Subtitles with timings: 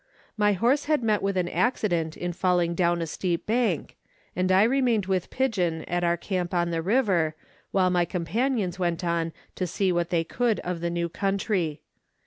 [0.35, 3.97] My horse had met with an accident in falling down a steep bank,
[4.35, 7.35] and I remained with Pigeon at our camp on the river
[7.69, 11.81] while my companions went on to see what they could of the new country.